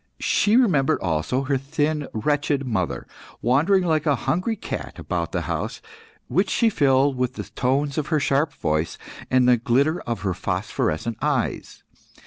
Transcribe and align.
She 0.19 0.55
remembered 0.57 0.99
also 0.99 1.43
her 1.43 1.59
thin, 1.59 2.07
wretched 2.11 2.65
mother, 2.65 3.05
wandering 3.39 3.83
like 3.85 4.07
a 4.07 4.15
hungry 4.25 4.55
cat 4.55 4.97
about 4.97 5.31
the 5.31 5.41
house, 5.41 5.79
which 6.27 6.49
she 6.49 6.71
filled 6.71 7.17
with 7.17 7.35
the 7.35 7.43
tones 7.43 7.99
of 7.99 8.07
her 8.07 8.19
sharp 8.19 8.51
voice, 8.53 8.97
and 9.29 9.47
the 9.47 9.57
glitter 9.57 10.01
of 10.01 10.21
her 10.21 10.33
phosphorescent 10.33 11.19
eyes. 11.21 11.83